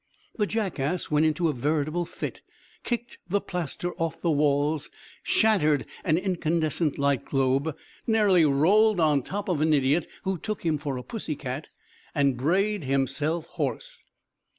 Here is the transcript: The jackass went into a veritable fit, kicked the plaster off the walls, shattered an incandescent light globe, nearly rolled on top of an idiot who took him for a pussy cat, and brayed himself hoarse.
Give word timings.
The 0.35 0.47
jackass 0.47 1.11
went 1.11 1.27
into 1.27 1.47
a 1.47 1.53
veritable 1.53 2.05
fit, 2.05 2.41
kicked 2.83 3.19
the 3.29 3.39
plaster 3.39 3.93
off 3.97 4.19
the 4.19 4.31
walls, 4.31 4.89
shattered 5.21 5.85
an 6.03 6.17
incandescent 6.17 6.97
light 6.97 7.23
globe, 7.23 7.77
nearly 8.07 8.43
rolled 8.43 8.99
on 8.99 9.21
top 9.21 9.47
of 9.47 9.61
an 9.61 9.75
idiot 9.75 10.07
who 10.23 10.39
took 10.39 10.65
him 10.65 10.79
for 10.79 10.97
a 10.97 11.03
pussy 11.03 11.35
cat, 11.35 11.67
and 12.15 12.35
brayed 12.35 12.83
himself 12.85 13.45
hoarse. 13.45 14.03